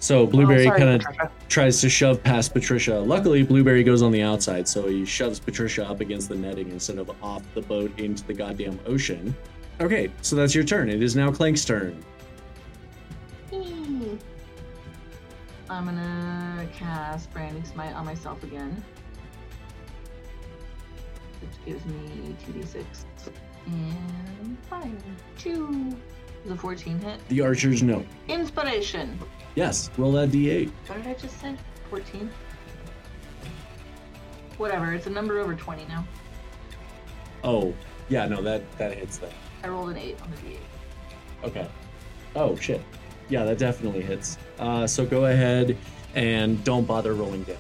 So 0.05 0.21
oh, 0.21 0.27
Blueberry 0.27 0.69
Oh, 0.69 0.77
kind 0.77 1.03
of 1.03 1.31
tries 1.49 1.81
to 1.81 1.89
shove 1.89 2.23
past 2.23 2.53
Patricia. 2.53 3.01
Luckily, 3.01 3.43
Blueberry 3.43 3.83
goes 3.83 4.03
on 4.03 4.13
the 4.13 4.21
outside, 4.21 4.69
so 4.69 4.87
he 4.87 5.07
shoves 5.07 5.41
Patricia 5.41 5.89
up 5.89 6.03
against 6.03 6.29
the 6.29 6.35
netting 6.35 6.69
instead 6.69 6.99
of 6.99 7.11
off 7.23 7.43
the 7.55 7.63
boat 7.63 7.99
into 7.99 8.23
the 8.27 8.35
goddamn 8.35 8.79
ocean. 8.85 9.35
Okay, 9.81 10.11
so 10.21 10.37
that's 10.37 10.55
your 10.55 10.63
turn. 10.63 10.91
It 10.91 11.03
is 11.03 11.17
now 11.17 11.33
Clank's 11.33 11.65
turn. 11.65 12.05
Hmm. 13.51 14.17
I'm 15.71 15.87
gonna 15.87 16.69
cast 16.75 17.33
Branding 17.33 17.65
Smite 17.65 17.95
on 17.95 18.05
myself 18.05 18.43
again. 18.43 18.85
Which 21.41 21.65
gives 21.65 21.87
me 21.87 22.37
2d6 22.47 22.85
and 23.69 24.59
5. 24.69 25.03
2. 25.39 25.97
A 26.51 26.57
14 26.57 26.99
hit. 27.01 27.29
The 27.29 27.41
archers 27.41 27.83
no. 27.83 28.05
Inspiration. 28.29 29.19
Yes, 29.55 29.91
roll 29.97 30.13
that 30.13 30.31
d8. 30.31 30.71
What 30.87 30.99
did 31.03 31.07
I 31.07 31.15
just 31.15 31.41
say? 31.41 31.57
14? 31.91 32.31
Whatever, 34.59 34.93
it's 34.93 35.07
a 35.07 35.11
number 35.11 35.39
over 35.41 35.55
20 35.55 35.85
now. 35.87 36.07
Oh, 37.43 37.75
yeah, 38.09 38.27
no, 38.27 38.43
that 38.43 38.63
that 38.79 38.97
hits 38.97 39.19
that. 39.19 39.33
I 39.63 39.69
rolled 39.69 39.91
an 39.91 39.97
8 39.99 40.21
on 40.23 40.31
the 40.31 40.37
d8. 40.37 40.59
Okay. 41.45 41.69
Oh 42.37 42.57
shit. 42.57 42.83
Yeah, 43.29 43.45
that 43.45 43.59
definitely 43.59 44.03
hits. 44.03 44.37
Uh, 44.59 44.87
so 44.87 45.07
go 45.07 45.27
ahead 45.27 45.77
and 46.15 46.63
don't 46.65 46.85
bother 46.87 47.15
rolling 47.15 47.43
damage 47.45 47.59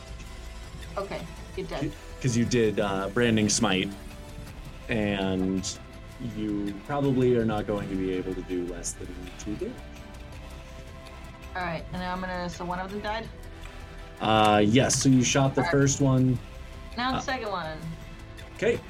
Okay, 0.98 1.20
it 1.56 1.68
dead. 1.68 1.90
because 2.16 2.36
you 2.36 2.44
did 2.44 2.78
uh, 2.80 3.08
branding 3.08 3.48
smite, 3.48 3.88
and 4.88 5.78
you 6.36 6.74
probably 6.86 7.36
are 7.36 7.44
not 7.44 7.66
going 7.66 7.88
to 7.88 7.94
be 7.96 8.12
able 8.12 8.34
to 8.34 8.42
do 8.42 8.66
less 8.66 8.92
than 8.92 9.08
two 9.38 9.54
damage. 9.56 9.74
Alright, 11.56 11.84
and 11.92 12.02
now 12.02 12.12
I'm 12.14 12.20
gonna. 12.20 12.48
So 12.50 12.64
one 12.64 12.80
of 12.80 12.90
them 12.90 13.00
died? 13.00 13.28
Uh, 14.20 14.62
yes. 14.64 15.00
So 15.02 15.08
you 15.08 15.22
shot 15.22 15.54
the 15.54 15.64
first 15.64 16.00
one. 16.00 16.38
Now 16.96 17.12
the 17.12 17.18
Uh. 17.18 17.20
second 17.20 17.50
one. 17.50 17.78
Okay. 18.56 18.80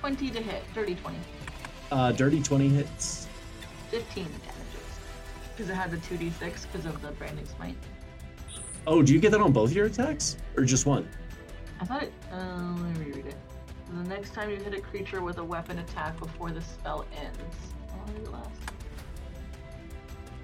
20 0.00 0.30
to 0.30 0.42
hit. 0.42 0.64
Dirty 0.74 0.94
20. 0.96 1.18
Uh, 1.92 2.10
dirty 2.12 2.42
twenty 2.42 2.68
hits. 2.68 3.28
15 3.90 4.24
damages. 4.24 4.40
Because 5.54 5.70
it 5.70 5.74
has 5.74 5.92
a 5.92 5.98
2d6 5.98 6.66
because 6.72 6.86
of 6.86 7.00
the 7.02 7.08
branding 7.12 7.46
smite. 7.46 7.76
Oh, 8.86 9.02
do 9.02 9.12
you 9.12 9.20
get 9.20 9.30
that 9.32 9.40
on 9.40 9.52
both 9.52 9.72
your 9.72 9.86
attacks 9.86 10.36
or 10.56 10.64
just 10.64 10.86
one? 10.86 11.06
I 11.80 11.84
thought 11.84 12.02
it. 12.02 12.12
Uh, 12.32 12.36
let 12.36 12.98
me 12.98 13.04
reread 13.04 13.26
it. 13.26 13.36
The 13.92 14.08
next 14.08 14.32
time 14.32 14.48
you 14.48 14.56
hit 14.56 14.72
a 14.72 14.80
creature 14.80 15.20
with 15.20 15.36
a 15.36 15.44
weapon 15.44 15.78
attack 15.78 16.18
before 16.18 16.50
the 16.50 16.62
spell 16.62 17.04
ends. 17.14 17.38
How 17.90 17.98
long 17.98 18.06
does 18.14 18.24
it 18.24 18.32
last? 18.32 18.48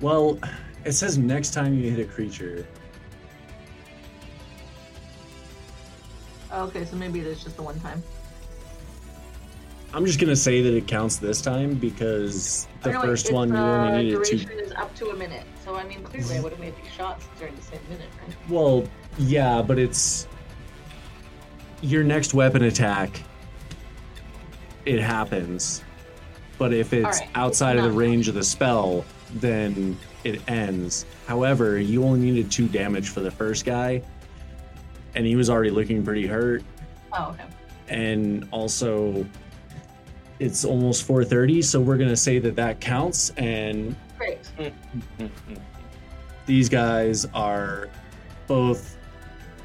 Well, 0.03 0.39
it 0.85 0.93
says 0.93 1.17
next 1.17 1.55
time 1.55 1.73
you 1.73 1.91
hit 1.91 1.99
a 1.99 2.13
creature. 2.13 2.67
Oh, 6.53 6.65
okay, 6.65 6.85
so 6.85 6.97
maybe 6.97 7.21
it 7.21 7.27
is 7.27 7.43
just 7.43 7.57
the 7.57 7.63
one 7.63 7.81
time. 7.81 8.03
I'm 9.95 10.05
just 10.05 10.21
gonna 10.21 10.37
say 10.37 10.61
that 10.61 10.75
it 10.75 10.87
counts 10.87 11.17
this 11.17 11.41
time 11.41 11.75
because 11.75 12.69
the 12.83 12.93
no, 12.93 13.01
wait, 13.01 13.07
first 13.07 13.33
one 13.33 13.49
you 13.49 13.57
uh, 13.57 13.87
only 13.87 14.05
needed 14.05 14.25
two. 14.25 14.37
duration 14.37 14.61
is 14.61 14.73
up 14.73 14.95
to 14.97 15.09
a 15.09 15.17
minute. 15.17 15.45
So 15.65 15.75
I 15.75 15.85
mean, 15.85 16.05
clearly 16.05 16.37
I 16.37 16.41
would 16.41 16.53
have 16.53 16.61
made 16.61 16.77
these 16.77 16.93
shots 16.93 17.27
during 17.39 17.57
the 17.57 17.63
same 17.63 17.81
minute, 17.89 18.09
right? 18.27 18.37
Well, 18.51 18.85
yeah, 19.17 19.63
but 19.63 19.79
it's 19.79 20.29
your 21.81 22.05
next 22.05 22.35
weapon 22.35 22.65
attack. 22.65 23.23
It 24.89 25.01
happens, 25.01 25.83
but 26.57 26.73
if 26.73 26.93
it's 26.93 27.21
Alright, 27.21 27.31
outside 27.35 27.77
of 27.77 27.85
the 27.85 27.91
range 27.93 28.29
of 28.29 28.35
the 28.35 28.43
spell, 28.43 29.05
then 29.35 29.99
it 30.25 30.41
ends. 30.49 31.05
However, 31.27 31.79
you 31.79 32.05
only 32.05 32.21
needed 32.21 32.51
two 32.51 32.69
damage 32.69 33.11
for 33.11 33.21
the 33.21 33.31
first 33.31 33.67
guy, 33.67 34.03
and 35.15 35.27
he 35.27 35.37
was 35.37 35.51
already 35.51 35.71
looking 35.71 36.03
pretty 36.03 36.27
hurt. 36.27 36.63
Oh, 37.13 37.31
okay. 37.31 37.45
and 37.89 38.47
also 38.51 39.27
it's 40.39 40.65
almost 40.65 41.09
4:30 41.09 41.65
so 41.65 41.81
we're 41.81 41.97
going 41.97 42.11
to 42.11 42.17
say 42.17 42.39
that 42.39 42.55
that 42.57 42.81
counts 42.81 43.31
and 43.39 43.97
Great. 44.19 44.39
these 46.47 46.69
guys 46.69 47.27
are 47.35 47.89
both 48.47 48.97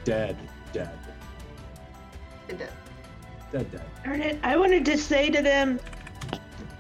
dead 0.06 0.38
dead. 0.72 0.98
Dead 3.54 3.72
dead 3.72 3.86
Darn 4.04 4.22
it. 4.22 4.40
I 4.44 4.58
wanted 4.58 4.84
to 4.86 4.98
say 4.98 5.30
to 5.30 5.42
them, 5.42 5.80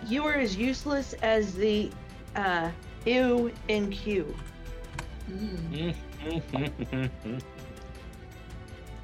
you 0.05 0.25
are 0.25 0.33
as 0.33 0.57
useless 0.57 1.13
as 1.21 1.53
the 1.53 1.89
uh, 2.35 2.71
ew 3.05 3.51
in 3.69 3.89
Q. 3.91 4.35
Mm. 5.31 5.95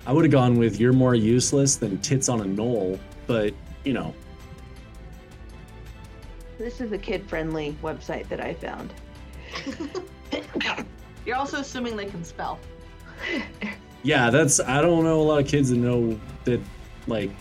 i 0.08 0.14
would 0.14 0.24
have 0.26 0.32
gone 0.32 0.58
with 0.58 0.80
you're 0.80 0.94
more 0.94 1.16
useless 1.16 1.76
than 1.76 1.98
tits 2.00 2.30
on 2.30 2.42
a 2.42 2.46
knoll 2.46 3.00
but 3.28 3.54
you 3.86 3.94
know 3.94 4.14
This 6.58 6.82
is 6.82 6.92
a 6.92 6.98
kid 6.98 7.28
friendly 7.30 7.78
website 7.82 8.28
that 8.28 8.42
I 8.42 8.54
found. 8.54 8.94
You're 11.26 11.38
also 11.38 11.60
assuming 11.60 11.96
they 11.96 12.06
can 12.06 12.24
spell. 12.24 12.60
yeah 14.04 14.30
that's 14.30 14.60
i 14.62 14.82
don't 14.82 15.04
know 15.04 15.20
a 15.20 15.24
lot 15.24 15.40
of 15.40 15.48
kids 15.48 15.70
that 15.70 15.78
know 15.78 16.20
that 16.46 16.60
like 17.08 17.32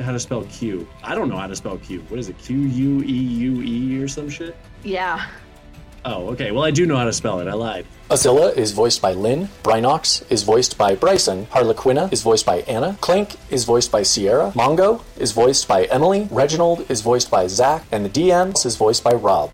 how 0.00 0.12
to 0.12 0.20
spell 0.20 0.44
q. 0.44 0.86
I 1.02 1.14
don't 1.14 1.28
know 1.28 1.36
how 1.36 1.46
to 1.46 1.56
spell 1.56 1.78
q. 1.78 2.00
What 2.08 2.18
is 2.18 2.28
it? 2.28 2.38
Q 2.38 2.56
u 2.58 3.02
e 3.02 3.12
u 3.12 3.62
e 3.62 4.02
or 4.02 4.08
some 4.08 4.28
shit? 4.28 4.56
Yeah. 4.82 5.26
oh 6.04 6.28
okay. 6.28 6.50
Well 6.52 6.64
i 6.64 6.70
do 6.70 6.86
know 6.86 6.96
how 6.96 7.04
to 7.04 7.12
spell 7.12 7.40
it. 7.40 7.48
I 7.48 7.54
lied. 7.54 7.86
Azilla 8.10 8.56
is 8.56 8.72
voiced 8.72 9.02
by 9.02 9.12
Lynn, 9.12 9.48
Brynox 9.62 10.24
is 10.30 10.42
voiced 10.42 10.78
by 10.78 10.94
Bryson, 10.94 11.46
Harlequina 11.46 12.10
is 12.10 12.22
voiced 12.22 12.46
by 12.46 12.60
Anna, 12.60 12.96
Clank 13.02 13.36
is 13.50 13.66
voiced 13.66 13.92
by 13.92 14.02
Sierra, 14.02 14.50
Mongo 14.54 15.02
is 15.18 15.32
voiced 15.32 15.68
by 15.68 15.84
Emily, 15.84 16.26
Reginald 16.30 16.90
is 16.90 17.02
voiced 17.02 17.30
by 17.30 17.46
Zach, 17.48 17.84
and 17.92 18.06
the 18.06 18.08
DM 18.08 18.64
is 18.64 18.76
voiced 18.76 19.04
by 19.04 19.12
Rob. 19.12 19.50